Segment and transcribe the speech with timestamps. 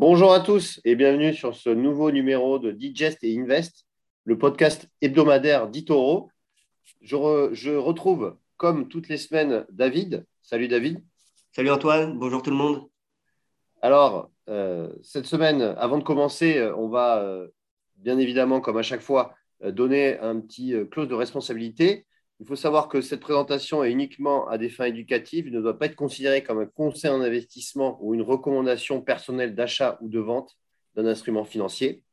[0.00, 3.84] Bonjour à tous et bienvenue sur ce nouveau numéro de Digest et Invest,
[4.22, 6.30] le podcast hebdomadaire d'Itoro.
[7.00, 10.24] Je, je, retrouve, comme toutes les semaines, David.
[10.40, 11.02] Salut David.
[11.50, 12.88] Salut Antoine, bonjour tout le monde.
[13.82, 17.48] Alors, euh, cette semaine, avant de commencer, on va euh,
[17.96, 19.34] bien évidemment, comme à chaque fois,
[19.64, 22.06] euh, donner un petit clause de responsabilité.
[22.40, 25.48] Il faut savoir que cette présentation est uniquement à des fins éducatives.
[25.48, 29.54] Il ne doit pas être considéré comme un conseil en investissement ou une recommandation personnelle
[29.56, 30.56] d'achat ou de vente
[30.94, 32.04] d'un instrument financier.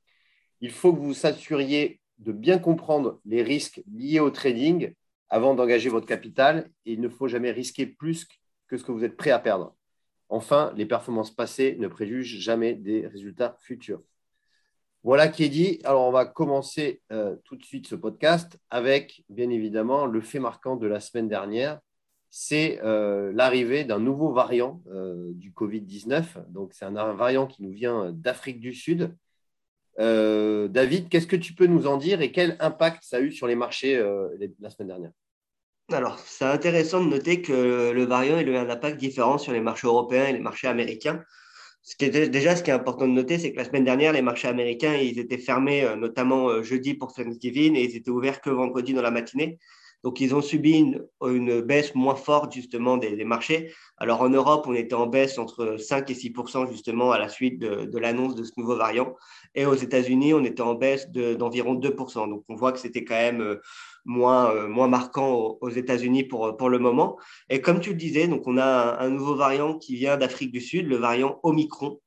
[0.62, 4.94] Il faut que vous vous assuriez de bien comprendre les risques liés au trading
[5.30, 8.28] avant d'engager votre capital et il ne faut jamais risquer plus
[8.68, 9.76] que ce que vous êtes prêt à perdre.
[10.30, 14.02] Enfin, les performances passées ne préjugent jamais des résultats futurs.
[15.06, 15.80] Voilà qui est dit.
[15.84, 20.40] Alors, on va commencer euh, tout de suite ce podcast avec, bien évidemment, le fait
[20.40, 21.80] marquant de la semaine dernière.
[22.32, 26.50] C'est euh, l'arrivée d'un nouveau variant euh, du Covid-19.
[26.50, 29.16] Donc, c'est un variant qui nous vient d'Afrique du Sud.
[30.00, 33.46] David, qu'est-ce que tu peux nous en dire et quel impact ça a eu sur
[33.46, 33.96] les marchés
[34.60, 35.12] la semaine dernière?
[35.92, 39.62] Alors, c'est intéressant de noter que le variant a eu un impact différent sur les
[39.62, 41.24] marchés européens et les marchés américains.
[41.88, 44.12] Ce qui est déjà, ce qui est important de noter, c'est que la semaine dernière,
[44.12, 48.10] les marchés américains, ils étaient fermés, euh, notamment euh, jeudi pour Thanksgiving, et ils étaient
[48.10, 49.60] ouverts que vendredi dans la matinée.
[50.06, 50.86] Donc, ils ont subi
[51.24, 53.74] une, baisse moins forte, justement, des, marchés.
[53.98, 57.58] Alors, en Europe, on était en baisse entre 5 et 6% justement, à la suite
[57.58, 59.16] de, l'annonce de ce nouveau variant.
[59.56, 63.16] Et aux États-Unis, on était en baisse d'environ 2% Donc, on voit que c'était quand
[63.16, 63.56] même euh,
[64.06, 67.18] moins, moins marquant aux, États-Unis pour, pour le moment.
[67.50, 70.86] Et comme tu le disais, on a un, nouveau variant qui vient d'Afrique du Sud,
[70.88, 72.00] le variant Omicron,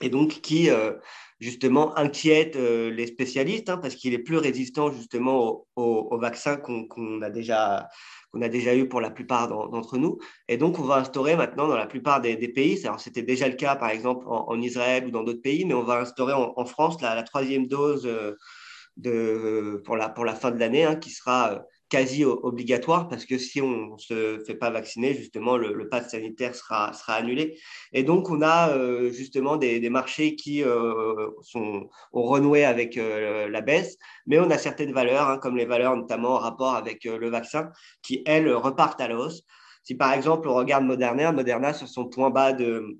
[0.00, 0.92] et donc qui euh,
[1.40, 6.56] justement inquiète euh, les spécialistes hein, parce qu'il est plus résistant justement au, au, vaccin
[6.56, 7.88] qu'on a déjà
[8.32, 10.18] qu'on a déjà eu pour la plupart d'entre nous.
[10.48, 13.54] Et donc, on va instaurer maintenant dans la plupart des, pays, alors c'était déjà le
[13.54, 17.00] cas par exemple en, Israël ou dans d'autres pays, mais on va instaurer en, France
[17.00, 22.24] la, troisième dose euh, pour, la, pour la fin de l'année, hein, qui sera quasi
[22.24, 26.54] obligatoire parce que si on ne se fait pas vacciner, justement, le, le pass sanitaire
[26.54, 27.58] sera, sera annulé.
[27.92, 33.60] Et donc, on a euh, justement des, marchés qui euh, sont, ont renoué avec la
[33.60, 37.30] baisse, mais on a certaines valeurs, hein, comme les valeurs notamment en rapport avec le
[37.30, 37.70] vaccin,
[38.02, 39.42] qui, elles, repartent à la hausse.
[39.82, 42.98] Si par exemple, on regarde Moderna, Moderna, sur son point bas de,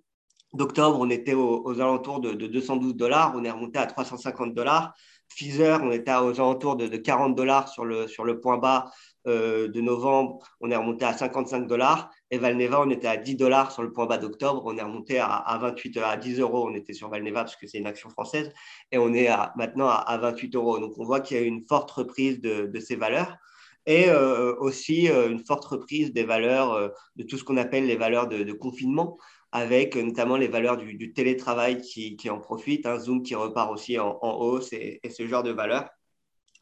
[0.55, 4.94] d'octobre, on était aux, alentours de, de, 212 dollars, on est remonté à 350 dollars.
[5.28, 8.91] Pfizer, on était aux alentours de, 40 dollars sur le, point bas
[9.27, 12.11] euh, de novembre, on est remonté à 55 dollars.
[12.31, 15.19] Et Valneva, on était à 10 dollars sur le point bas d'octobre, on est remonté
[15.19, 16.69] à, 28, à 10 euros.
[16.69, 18.53] On était sur Valneva parce que c'est une action française,
[18.91, 20.78] et on est maintenant à, 28 euros.
[20.78, 23.37] Donc on voit qu'il y a une forte reprise de, ces valeurs
[23.87, 27.97] et euh, aussi euh, une forte reprise des valeurs de tout ce qu'on appelle les
[27.97, 29.19] valeurs de confinement
[29.53, 34.19] avec notamment les valeurs du, télétravail qui, en profitent, un Zoom qui repart aussi en,
[34.22, 35.88] hausse et, ce genre de valeurs.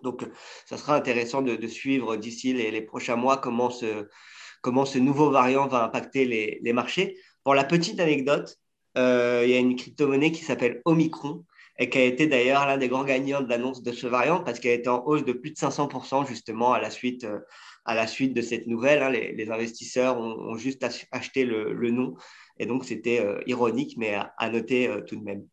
[0.02, 0.24] Donc,
[0.66, 6.24] ça sera intéressant de, suivre d'ici les, prochains mois comment ce, nouveau variant va impacter
[6.62, 7.16] les, marchés.
[7.42, 8.56] Pour la petite anecdote,
[8.98, 11.44] euh, il y a une crypto-monnaie qui s'appelle Omicron
[11.78, 14.58] et qui a été d'ailleurs l'un des grands gagnants de l'annonce de ce variant parce
[14.58, 17.40] qu'elle était en hausse de plus de 500% justement à la suite, euh,
[17.84, 19.02] à la suite de cette nouvelle.
[19.02, 19.10] Hein.
[19.10, 22.14] les, investisseurs ont, juste acheté le nom
[22.58, 25.46] et donc, c'était euh, ironique, mais à, noter euh, tout de même.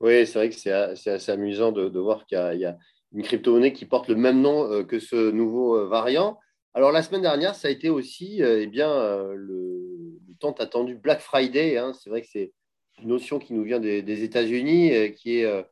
[0.00, 2.78] Oui, c'est vrai que c'est assez amusant de, voir qu'il y, a
[3.12, 6.38] une crypto-monnaie qui porte le même nom euh, que ce nouveau variant.
[6.74, 11.76] Alors, la semaine dernière, ça a été aussi eh bien, le, tant attendu Black Friday.
[11.76, 11.92] Hein.
[11.94, 12.52] C'est vrai que c'est
[13.02, 15.64] une notion qui nous vient des, États-Unis, qui est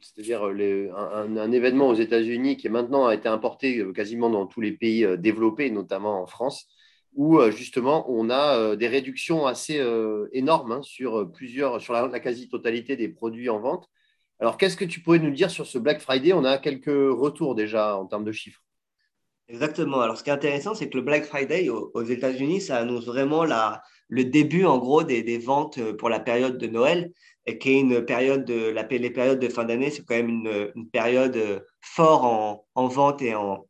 [0.00, 4.72] c'est-à-dire un, un, événement aux États-Unis qui maintenant a été importé quasiment dans tous les
[4.72, 6.66] pays développés, notamment en France,
[7.16, 11.94] où euh, justement on a euh, des réductions assez euh, énormes hein, sur plusieurs, sur
[11.94, 13.88] la, quasi-totalité des produits en vente.
[14.38, 16.34] Alors, qu'est-ce que tu pourrais nous dire sur ce Black Friday?
[16.34, 18.60] On a quelques retours déjà en termes de chiffres.
[19.48, 20.00] Exactement.
[20.00, 23.44] Alors, ce qui est intéressant, c'est que le Black Friday aux, États-Unis, ça annonce vraiment
[23.44, 27.12] la, le début, en gros, des, ventes pour la période de Noël,
[27.46, 30.28] et qui est une période de les périodes de fin d'année, c'est quand même
[30.74, 33.65] une, période forte en, en vente et en,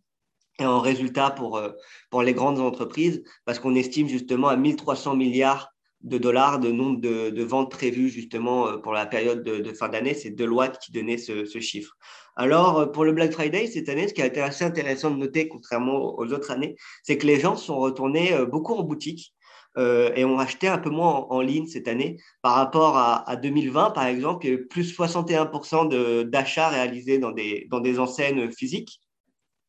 [0.58, 1.70] et en résultat pour, euh,
[2.10, 5.72] pour les grandes entreprises, parce qu'on estime justement à 1300 milliards
[6.02, 10.14] de dollars de nombre de, ventes prévues justement euh, pour la période de, fin d'année.
[10.14, 11.96] C'est Deloitte qui donnait ce, chiffre.
[12.36, 15.16] Alors, euh, pour le Black Friday, cette année, ce qui a été assez intéressant de
[15.16, 19.32] noter, contrairement aux autres années, c'est que les gens sont retournés beaucoup en boutique.
[19.78, 23.90] et ont acheté un peu moins en, ligne cette année par rapport à, à 2020,
[23.90, 28.50] par exemple, il y a eu plus 61% d'achats réalisés dans des, dans des enseignes
[28.50, 29.02] physiques.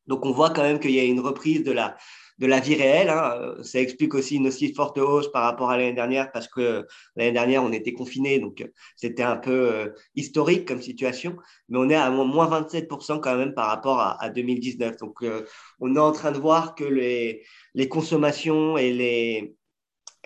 [0.08, 3.10] Donc, on voit quand même qu'il y a une reprise de la, vie réelle.
[3.10, 3.56] Hein.
[3.64, 7.32] Ça explique aussi une aussi forte hausse par rapport à l'année dernière parce que l'année
[7.32, 8.66] dernière, on était confinés, donc
[8.96, 11.36] c'était un peu historique comme situation.
[11.70, 14.98] Mais on est à moins 27% quand même par rapport à, 2019.
[14.98, 15.24] Donc,
[15.80, 19.58] on est en train de voir que les consommations et les,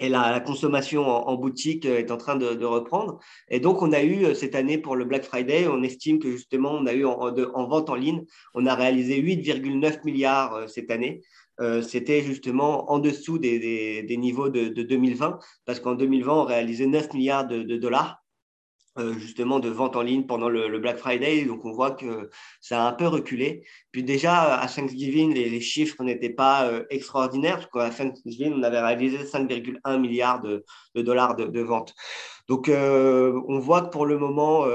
[0.02, 3.20] et la, consommation en, boutique euh, est en train de, reprendre.
[3.50, 6.32] Et donc, on a eu euh, cette année pour le Black Friday, on estime que
[6.32, 8.26] justement, on a eu en, vente en ligne,
[8.56, 11.22] on a réalisé 8,9 milliards euh, cette année.
[11.84, 17.48] C'était justement en dessous des, niveaux de, 2020, parce qu'en 2020, on réalisait 9 milliards
[17.48, 18.21] de dollars.
[19.00, 21.46] Euh, justement de vente en ligne pendant le, Black Friday.
[21.46, 22.30] Donc, on voit que
[22.60, 23.66] ça a un peu reculé.
[23.94, 28.64] Puis déjà, à Thanksgiving, les, les chiffres n'étaient pas euh, extraordinaires, parce qu'à Thanksgiving, on
[28.64, 30.66] avait réalisé 5,1 milliards de,
[30.96, 31.94] dollars de, ventes.
[32.50, 34.66] Donc, euh, on voit que pour le moment,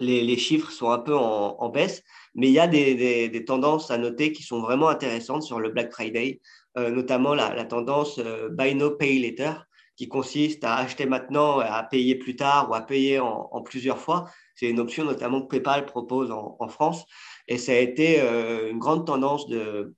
[0.00, 2.02] les, chiffres sont un peu en, baisse,
[2.34, 5.68] mais il y a des, des, tendances à noter qui sont vraiment intéressantes sur le
[5.70, 6.40] Black Friday,
[6.76, 8.18] notamment la, la tendance
[8.50, 9.67] Buy No Pay Later
[9.98, 14.30] qui consiste à acheter maintenant, à payer plus tard ou à payer en, plusieurs fois.
[14.54, 17.04] C'est une option notamment que PayPal propose en, France.
[17.48, 19.96] Et ça a été euh, une grande tendance de,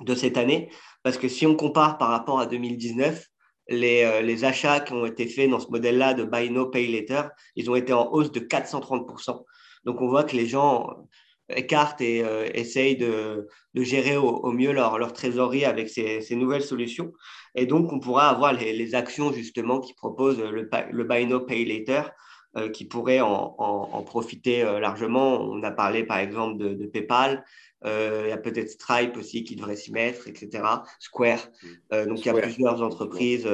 [0.00, 0.70] de cette année,
[1.02, 3.26] parce que si on compare par rapport à 2019,
[3.68, 6.88] les, euh, les achats qui ont été faits dans ce modèle-là de Buy No Pay
[6.88, 9.44] Later, ils ont été en hausse de 430%.
[9.84, 11.08] Donc on voit que les gens
[11.56, 16.36] écartent et euh, essayent de, de gérer au, mieux leur, leur, trésorerie avec ces, ces,
[16.36, 17.12] nouvelles solutions.
[17.54, 21.40] Et donc, on pourra avoir les, les actions justement qui proposent le, le Buy No
[21.40, 22.10] Pay Later,
[22.56, 25.40] euh, qui pourraient en, en, profiter euh, largement.
[25.40, 27.44] On a parlé par exemple de, de PayPal,
[27.84, 30.62] il y a peut-être Stripe aussi qui devrait s'y mettre, etc.
[31.00, 31.48] Square.
[31.90, 33.48] donc, il y a plusieurs entreprises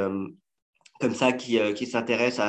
[1.00, 2.44] comme ça qui, euh, qui s'intéressent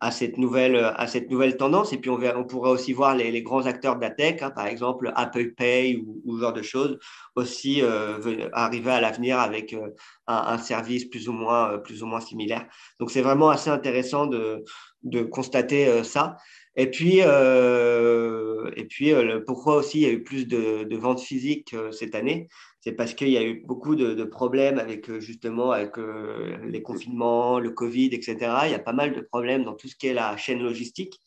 [0.00, 1.92] à, cette nouvelle, à cette nouvelle tendance.
[1.92, 4.66] Et puis, on, on pourrait aussi voir les, grands acteurs de la tech, hein, par
[4.66, 6.98] exemple Apple Pay ou, ou, ce genre de choses,
[7.36, 9.90] aussi euh, arriver à l'avenir avec euh,
[10.26, 12.66] un, service plus ou moins, plus ou moins similaire.
[12.98, 14.64] Donc, c'est vraiment assez intéressant de,
[15.02, 16.36] de constater ça.
[16.76, 19.12] Et puis, et puis
[19.46, 22.48] pourquoi aussi il y a eu plus de, de ventes physiques cette année?
[22.84, 26.82] C'est parce qu'il y a eu beaucoup de, problèmes avec euh, justement avec euh, les
[26.82, 28.36] confinements, le Covid, etc.
[28.66, 31.18] Il y a pas mal de problèmes dans tout ce qui est la chaîne logistique.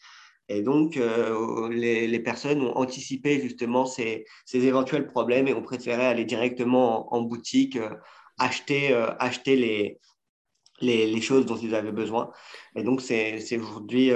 [0.49, 6.25] Et donc, euh, les, personnes ont anticipé justement ces, éventuels problèmes et ont préféré aller
[6.25, 7.79] directement en, boutique,
[8.37, 9.99] acheter, acheter les,
[11.07, 12.29] les, choses dont ils avaient besoin.
[12.75, 14.11] Et donc, c'est aujourd'hui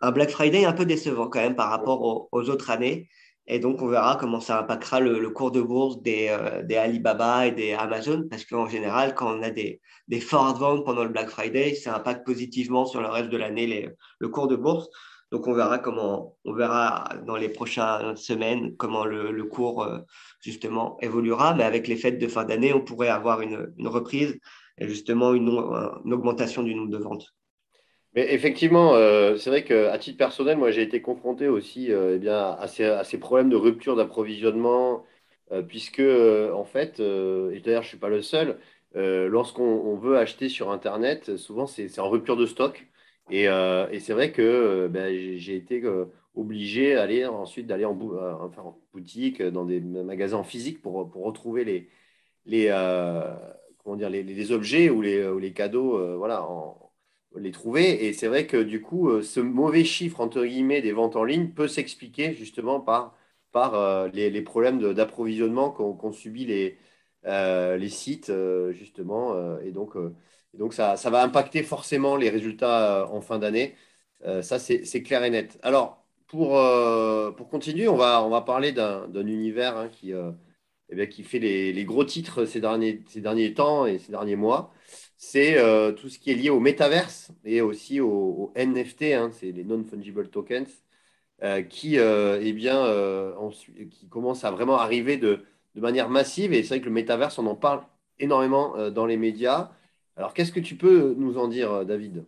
[0.00, 3.08] un Black Friday un peu décevant quand même par rapport aux autres années.
[3.52, 7.46] Et donc, on verra comment ça impactera le, cours de bourse des, euh, des, Alibaba
[7.46, 11.10] et des Amazon, parce qu'en général, quand on a des, des fortes ventes pendant le
[11.10, 13.90] Black Friday, ça impacte positivement sur le reste de l'année
[14.20, 14.88] le cours de bourse.
[15.32, 19.98] Donc, on verra comment, on verra dans les prochaines semaines comment le, cours euh,
[20.40, 21.52] justement évoluera.
[21.52, 24.38] Mais avec les fêtes de fin d'année, on pourrait avoir une, une reprise
[24.78, 27.34] et justement une augmentation du nombre de ventes.
[28.14, 32.18] Mais effectivement, euh, c'est vrai qu'à titre personnel, moi, j'ai été confronté aussi euh, eh
[32.18, 35.04] bien, à, ces, à, ces, problèmes de rupture d'approvisionnement,
[35.50, 38.58] euh, puisque, en fait, et d'ailleurs, je ne suis pas le seul,
[38.94, 42.86] lorsqu'on veut acheter sur Internet, souvent, c'est en rupture de stock.
[43.30, 45.82] Et, et c'est vrai que ben, j'ai été
[46.34, 47.98] obligé aller, ensuite d'aller en,
[48.42, 51.88] enfin, en, boutique, dans des magasins physiques pour, pour retrouver les,
[52.46, 52.68] les,
[53.82, 56.91] comment dire, les, les, objets ou les, ou les cadeaux voilà, en,
[57.36, 58.06] les trouver.
[58.06, 61.24] Et c'est vrai que du coup, euh, ce mauvais chiffre, entre guillemets, des ventes en
[61.24, 63.16] ligne peut s'expliquer justement par,
[63.52, 66.78] par euh, les, problèmes d'approvisionnement qu'ont subi les,
[67.26, 68.32] euh, les sites,
[68.72, 69.58] justement.
[69.60, 69.96] et donc,
[70.54, 73.76] donc ça, ça, va impacter forcément les résultats en fin d'année.
[74.42, 75.58] ça, c'est clair et net.
[75.62, 76.50] Alors, pour,
[77.36, 81.38] pour continuer, on va, on va parler d'un univers hein, qui, eh bien, qui fait
[81.38, 84.72] les, les, gros titres ces derniers, ces derniers temps et ces derniers mois
[85.24, 89.52] c'est euh, tout ce qui est lié au métaverse et aussi au, NFT, hein, c'est
[89.52, 90.82] les non-fungible tokens,
[91.44, 92.84] euh, qui, euh, eh bien,
[93.88, 95.44] qui commencent à vraiment arriver de,
[95.76, 96.52] de manière massive.
[96.52, 97.82] Et c'est vrai que le métaverse, on en parle
[98.18, 99.70] énormément dans les médias.
[100.16, 102.24] Alors, qu'est-ce que tu peux nous en dire, David?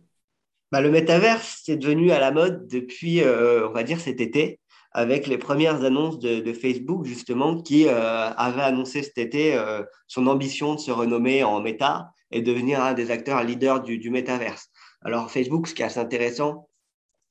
[0.71, 4.61] Bah, Le métaverse, c'est devenu à la mode depuis, on va dire, cet été
[4.93, 9.61] avec les premières annonces de, de Facebook, justement, qui avait annoncé cet été
[10.07, 14.11] son ambition de se renommer en Meta et devenir un des acteurs leaders du, du
[14.11, 14.69] métaverse.
[15.03, 16.69] Alors Facebook, ce qui est assez intéressant,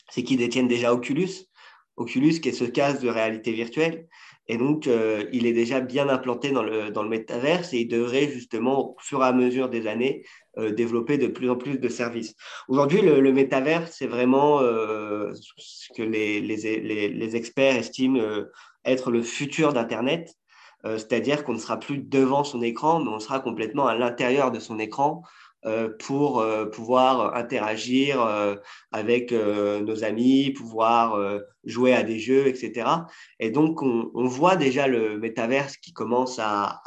[0.09, 1.29] c'est qu'ils détiennent déjà Oculus,
[1.97, 4.07] Oculus qui est ce casque de réalité virtuelle.
[4.47, 7.87] Et donc, euh, il est déjà bien implanté dans le, dans le métaverse et il
[7.87, 10.25] devrait justement, au fur et à mesure des années,
[10.57, 12.35] euh, développer de plus en plus de services.
[12.67, 18.21] Aujourd'hui, le, le métaverse, c'est vraiment euh, ce que les, les, les, les, experts estiment
[18.83, 20.35] être le futur d'Internet.
[20.83, 24.59] C'est-à-dire qu'on ne sera plus devant son écran, mais on sera complètement à l'intérieur de
[24.59, 25.23] son écran
[25.65, 28.55] euh, pour euh, pouvoir interagir euh,
[28.91, 31.17] avec nos amis, pouvoir
[31.63, 32.85] jouer à des jeux, etc.
[33.39, 36.81] Et donc, on, voit déjà le métaverse qui commence à,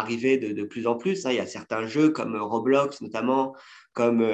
[0.00, 1.24] arriver de, plus en plus.
[1.24, 1.30] Hein.
[1.30, 3.54] Il y a certains jeux comme Roblox notamment,
[3.92, 4.26] comme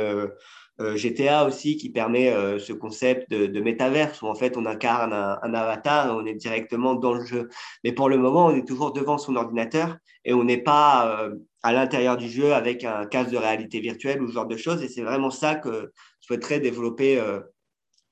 [0.79, 6.15] GTA aussi qui permet ce concept de, métaverse où en fait on incarne un, avatar
[6.15, 7.49] on est directement dans le jeu.
[7.83, 11.31] Mais pour le moment, on est toujours devant son ordinateur et on n'est pas
[11.67, 14.85] à l'intérieur du jeu avec un casque de réalité virtuelle ou ce genre de choses.
[14.85, 15.91] Et c'est vraiment ça que
[16.21, 17.41] je souhaiterais développer euh,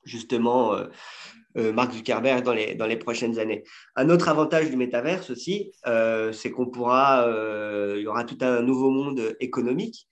[0.03, 0.87] justement euh,
[1.57, 3.63] euh, Mark Zuckerberg dans les, dans les prochaines années.
[3.95, 5.71] Un autre avantage du métaverse aussi,
[6.33, 7.27] c'est qu'on pourra,
[7.97, 10.09] il y aura tout un nouveau monde économique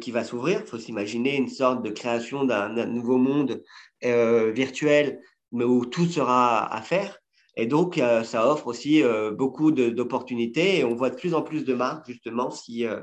[0.00, 0.60] qui va s'ouvrir.
[0.60, 3.62] Il faut s'imaginer une sorte de création d'un nouveau monde
[4.02, 5.20] virtuel,
[5.52, 7.18] mais où tout sera à faire.
[7.56, 11.42] Et donc, euh, ça offre aussi euh, beaucoup d'opportunités et on voit de plus en
[11.42, 13.00] plus de marques justement s'y euh,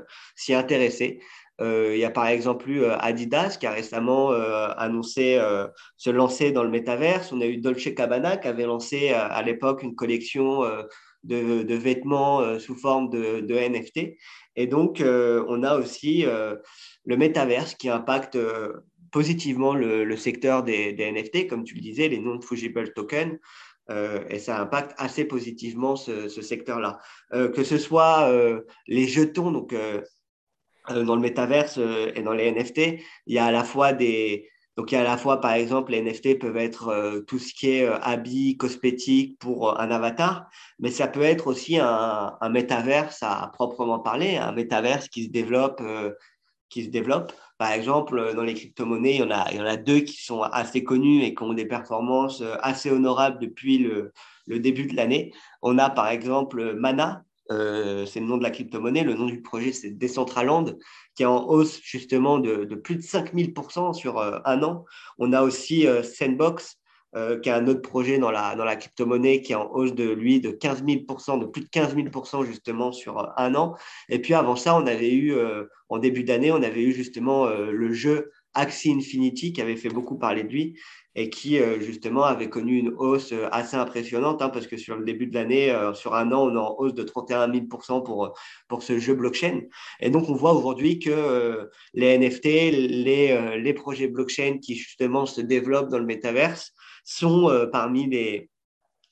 [0.50, 1.20] intéresser.
[1.60, 4.30] il y a par exemple eu Adidas qui a récemment
[4.76, 5.40] annoncé
[5.96, 7.32] se lancer dans le métaverse.
[7.32, 10.62] On a eu Dolce Cabana qui avait lancé à l'époque une collection
[11.22, 14.16] de, vêtements sous forme de, NFT.
[14.56, 18.38] Et donc, on a aussi le métaverse qui impacte
[19.14, 23.38] positivement le, secteur des, NFT, comme tu le disais, les non-fungible tokens.
[23.90, 26.98] Euh, et ça impacte assez positivement ce, secteur-là.
[27.32, 29.72] Euh, que ce soit euh, les jetons, donc
[30.88, 34.90] dans le métaverse et dans les NFT, il y a à la fois des, donc,
[34.90, 37.70] il y a à la fois, par exemple, les NFT peuvent être tout ce qui
[37.70, 40.48] est habits, cosmétiques pour un avatar,
[40.80, 45.30] mais ça peut être aussi un, un métaverse à, proprement parler, un métaverse qui se
[45.30, 45.80] développe,
[46.70, 50.22] qui se développe par exemple, euh, dans les crypto-monnaies, il y, en a, deux qui
[50.22, 54.96] sont assez connus et qui ont des performances euh, assez honorables depuis le début de
[54.96, 55.32] l'année.
[55.62, 59.04] On a par exemple Mana, euh, c'est le nom de la crypto-monnaie.
[59.04, 60.76] Le nom du projet, c'est Decentraland,
[61.14, 64.84] qui est en hausse justement de, de plus de 5000% sur un an.
[65.18, 66.78] On a aussi Sandbox,
[67.16, 69.94] euh, qui a un autre projet dans la, dans la crypto-monnaie qui est en hausse
[69.94, 73.76] de lui de 15 000%, de plus de 15 000% justement sur euh, un an.
[74.08, 77.46] Et puis avant ça, on avait eu, euh, en début d'année, on avait eu justement
[77.46, 80.78] le jeu Axie Infinity qui avait fait beaucoup parler de lui
[81.16, 85.28] et qui justement avait connu une hausse assez impressionnante hein, parce que sur le début
[85.28, 88.98] de l'année, sur un an, on est en hausse de 31 000% pour, pour ce
[88.98, 89.60] jeu blockchain.
[90.00, 95.40] Et donc, on voit aujourd'hui que les NFT, les, les projets blockchain qui justement se
[95.40, 96.72] développent dans le métaverse,
[97.04, 98.50] sont euh, parmi les,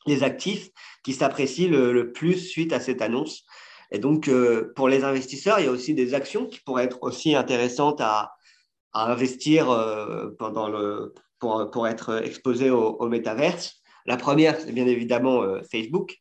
[0.07, 0.71] les actifs
[1.05, 3.45] qui s'apprécient le, plus suite à cette annonce.
[3.93, 7.03] Et donc, euh, pour les investisseurs, il y a aussi des actions qui pourraient être
[7.03, 8.33] aussi intéressantes à,
[8.93, 13.83] à investir euh, pendant le, pour, pour, être exposé au, au métaverse.
[14.07, 16.17] La première, c'est bien évidemment Facebook,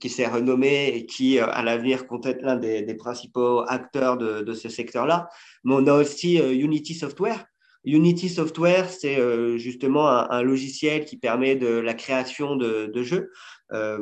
[0.00, 4.70] qui s'est renommé et qui, à l'avenir, compte être l'un des, principaux acteurs de, ce
[4.70, 5.28] secteur-là.
[5.64, 7.44] Mais on a aussi Unity Software,
[7.84, 13.32] Unity Software, c'est euh, justement un, logiciel qui permet de la création de, jeux.
[13.72, 13.98] Euh,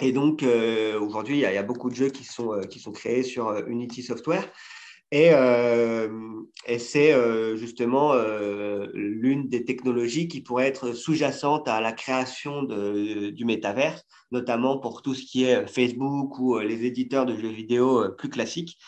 [0.00, 3.22] et donc, euh, aujourd'hui, il, y, a beaucoup de jeux qui sont, qui sont créés
[3.22, 4.44] sur Unity Software.
[5.12, 5.30] Et,
[6.66, 7.12] et c'est
[7.56, 8.14] justement
[8.94, 14.00] l'une des technologies qui pourrait être sous-jacente à la création de, du métavers,
[14.30, 18.78] notamment pour tout ce qui est Facebook ou les éditeurs de jeux vidéo plus classiques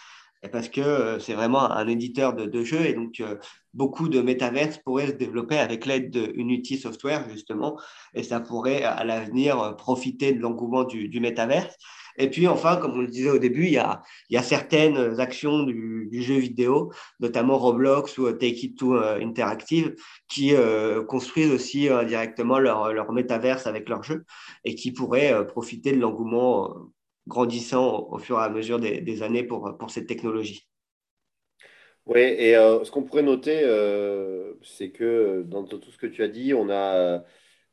[0.50, 3.22] parce que c'est vraiment un éditeur de, de jeux et donc
[3.74, 7.78] beaucoup de métaverses pourraient se développer avec l'aide de Unity Software, justement,
[8.14, 11.76] et ça pourrait à l'avenir profiter de l'engouement du, du métaverse.
[12.18, 14.02] Et puis enfin, comme on le disait au début, il y a,
[14.42, 19.94] certaines actions du, jeu vidéo, notamment Roblox ou Take It To euh, Interactive,
[20.28, 24.24] qui euh, construisent aussi euh, indirectement leur, leur métaverse avec leur jeu
[24.64, 26.92] et qui pourraient profiter de l'engouement
[27.26, 30.66] grandissant au, fur et à mesure des, années pour, cette technologie.
[32.06, 36.22] Oui, et euh, ce qu'on pourrait noter, euh, c'est que dans tout ce que tu
[36.22, 37.22] as dit, on a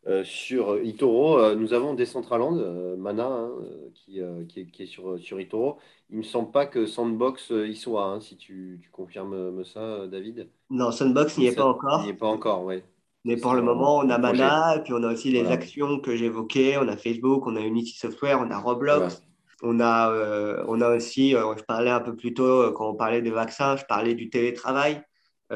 [0.08, 3.52] euh, sur Itoro, nous avons Decentraland, Mana, hein,
[3.94, 5.78] qui, qui, est, qui, est, sur, sur Itoro.
[6.10, 10.08] Il ne me semble pas que Sandbox y soit, hein, si tu, tu, confirmes ça,
[10.08, 10.50] David.
[10.70, 12.04] Non, Sandbox n'y est pas encore.
[12.04, 12.82] N'y est pas encore, oui.
[13.26, 16.16] Mais pour le moment, on a Mana, et puis on a aussi les actions que
[16.16, 19.22] j'évoquais, on a Facebook, on a Unity Software, on a Roblox.
[19.62, 22.90] On a, euh, on a aussi, euh, je parlais un peu plus tôt, euh, quand
[22.90, 25.02] on parlait des vaccins, je parlais du télétravail.
[25.52, 25.56] Mm.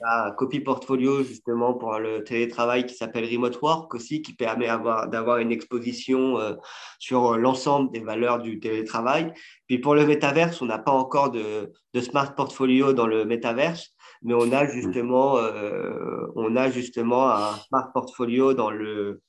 [0.00, 4.34] On a un copy portfolio justement pour le télétravail qui s'appelle Remote Work aussi, qui
[4.34, 6.36] permet d'avoir une exposition
[6.98, 9.32] sur l'ensemble des valeurs du télétravail.
[9.68, 13.94] Puis pour le métaverse, on n'a pas encore de, de, smart portfolio dans le métaverse,
[14.22, 15.36] mais on a justement,
[16.34, 19.20] on a justement un smart portfolio dans le,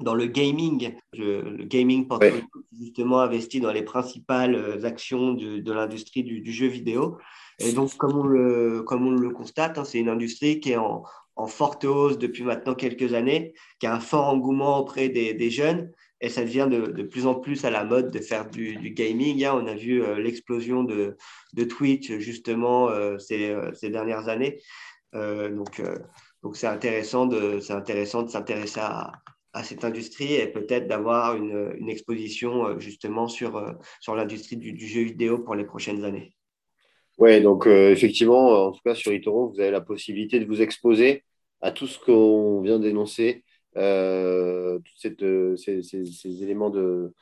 [0.00, 2.42] dans le gaming, le gaming portfolio
[2.78, 7.18] justement investi dans les principales actions de, l'industrie du, jeu vidéo.
[7.58, 10.76] Et donc, comme on le, comme on le constate, hein, c'est une industrie qui est
[10.76, 11.04] en,
[11.36, 15.50] en, forte hausse depuis maintenant quelques années, qui a un fort engouement auprès des, des
[15.50, 18.76] jeunes et ça devient de, de, plus en plus à la mode de faire du,
[18.76, 19.44] du gaming.
[19.44, 19.60] Hein.
[19.62, 21.16] On a vu euh, l'explosion de,
[21.52, 24.60] de, Twitch justement euh, ces, euh, ces, dernières années.
[25.12, 25.82] donc,
[26.42, 29.12] donc c'est intéressant de, c'est intéressant de s'intéresser à,
[29.52, 34.86] à, cette industrie et peut-être d'avoir une, une, exposition justement sur, sur l'industrie du, du,
[34.86, 36.35] jeu vidéo pour les prochaines années.
[37.18, 41.24] Oui, donc effectivement, en tout cas sur eToro, vous avez la possibilité de vous exposer
[41.60, 43.44] à tout ce qu'on vient d'énoncer
[43.76, 47.12] euh, tous euh, ces, éléments de,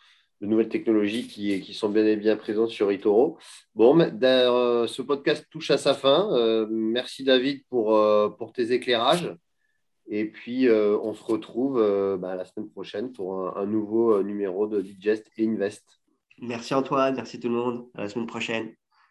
[0.40, 3.38] nouvelles technologies qui, sont bien et bien présents sur eToro.
[3.74, 6.66] Bon, euh, ce podcast touche à sa fin.
[6.70, 7.98] merci David pour,
[8.36, 9.34] pour tes éclairages.
[10.06, 14.82] Et puis, on se retrouve bah, la semaine prochaine pour un, un nouveau numéro de
[14.82, 16.02] Digest et Invest.
[16.42, 17.86] Merci Antoine, merci tout le monde.
[17.94, 18.74] À la semaine prochaine.